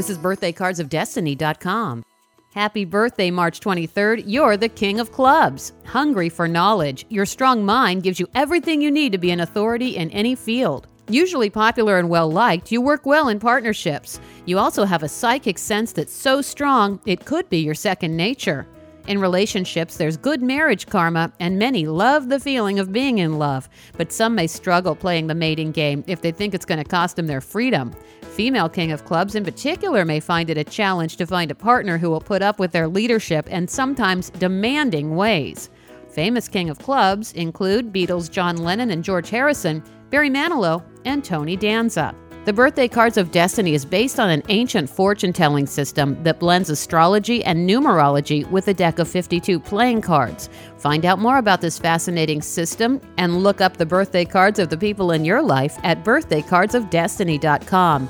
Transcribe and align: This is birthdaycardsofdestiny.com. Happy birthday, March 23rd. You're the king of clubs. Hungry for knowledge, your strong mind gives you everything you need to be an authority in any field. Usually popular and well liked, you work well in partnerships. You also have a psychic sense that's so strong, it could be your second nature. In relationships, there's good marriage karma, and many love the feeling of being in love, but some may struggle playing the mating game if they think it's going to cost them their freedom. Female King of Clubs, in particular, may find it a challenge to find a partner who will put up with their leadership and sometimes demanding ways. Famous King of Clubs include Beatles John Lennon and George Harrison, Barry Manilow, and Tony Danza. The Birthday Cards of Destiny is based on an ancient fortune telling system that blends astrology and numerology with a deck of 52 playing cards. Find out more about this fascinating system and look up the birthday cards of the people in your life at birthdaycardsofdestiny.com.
This 0.00 0.08
is 0.08 0.16
birthdaycardsofdestiny.com. 0.16 2.04
Happy 2.54 2.86
birthday, 2.86 3.30
March 3.30 3.60
23rd. 3.60 4.22
You're 4.24 4.56
the 4.56 4.70
king 4.70 4.98
of 4.98 5.12
clubs. 5.12 5.74
Hungry 5.84 6.30
for 6.30 6.48
knowledge, 6.48 7.04
your 7.10 7.26
strong 7.26 7.66
mind 7.66 8.02
gives 8.02 8.18
you 8.18 8.26
everything 8.34 8.80
you 8.80 8.90
need 8.90 9.12
to 9.12 9.18
be 9.18 9.30
an 9.30 9.40
authority 9.40 9.98
in 9.98 10.10
any 10.12 10.34
field. 10.34 10.86
Usually 11.10 11.50
popular 11.50 11.98
and 11.98 12.08
well 12.08 12.32
liked, 12.32 12.72
you 12.72 12.80
work 12.80 13.04
well 13.04 13.28
in 13.28 13.38
partnerships. 13.38 14.18
You 14.46 14.58
also 14.58 14.86
have 14.86 15.02
a 15.02 15.08
psychic 15.08 15.58
sense 15.58 15.92
that's 15.92 16.14
so 16.14 16.40
strong, 16.40 16.98
it 17.04 17.26
could 17.26 17.50
be 17.50 17.58
your 17.58 17.74
second 17.74 18.16
nature. 18.16 18.66
In 19.06 19.18
relationships, 19.18 19.96
there's 19.96 20.16
good 20.16 20.42
marriage 20.42 20.86
karma, 20.86 21.32
and 21.40 21.58
many 21.58 21.86
love 21.86 22.28
the 22.28 22.38
feeling 22.38 22.78
of 22.78 22.92
being 22.92 23.18
in 23.18 23.38
love, 23.38 23.68
but 23.96 24.12
some 24.12 24.34
may 24.34 24.46
struggle 24.46 24.94
playing 24.94 25.26
the 25.26 25.34
mating 25.34 25.72
game 25.72 26.04
if 26.06 26.20
they 26.20 26.30
think 26.30 26.54
it's 26.54 26.66
going 26.66 26.82
to 26.82 26.88
cost 26.88 27.16
them 27.16 27.26
their 27.26 27.40
freedom. 27.40 27.92
Female 28.22 28.68
King 28.68 28.92
of 28.92 29.04
Clubs, 29.04 29.34
in 29.34 29.44
particular, 29.44 30.04
may 30.04 30.20
find 30.20 30.50
it 30.50 30.58
a 30.58 30.64
challenge 30.64 31.16
to 31.16 31.26
find 31.26 31.50
a 31.50 31.54
partner 31.54 31.98
who 31.98 32.10
will 32.10 32.20
put 32.20 32.42
up 32.42 32.58
with 32.58 32.72
their 32.72 32.88
leadership 32.88 33.48
and 33.50 33.68
sometimes 33.68 34.30
demanding 34.30 35.16
ways. 35.16 35.70
Famous 36.08 36.48
King 36.48 36.70
of 36.70 36.78
Clubs 36.78 37.32
include 37.32 37.92
Beatles 37.92 38.30
John 38.30 38.58
Lennon 38.58 38.90
and 38.90 39.02
George 39.02 39.30
Harrison, 39.30 39.82
Barry 40.10 40.30
Manilow, 40.30 40.84
and 41.04 41.24
Tony 41.24 41.56
Danza. 41.56 42.14
The 42.46 42.54
Birthday 42.54 42.88
Cards 42.88 43.18
of 43.18 43.32
Destiny 43.32 43.74
is 43.74 43.84
based 43.84 44.18
on 44.18 44.30
an 44.30 44.42
ancient 44.48 44.88
fortune 44.88 45.30
telling 45.30 45.66
system 45.66 46.16
that 46.22 46.38
blends 46.38 46.70
astrology 46.70 47.44
and 47.44 47.68
numerology 47.68 48.50
with 48.50 48.66
a 48.68 48.74
deck 48.74 48.98
of 48.98 49.08
52 49.08 49.60
playing 49.60 50.00
cards. 50.00 50.48
Find 50.78 51.04
out 51.04 51.18
more 51.18 51.36
about 51.36 51.60
this 51.60 51.78
fascinating 51.78 52.40
system 52.40 52.98
and 53.18 53.42
look 53.42 53.60
up 53.60 53.76
the 53.76 53.84
birthday 53.84 54.24
cards 54.24 54.58
of 54.58 54.70
the 54.70 54.78
people 54.78 55.12
in 55.12 55.22
your 55.22 55.42
life 55.42 55.76
at 55.82 56.02
birthdaycardsofdestiny.com. 56.02 58.08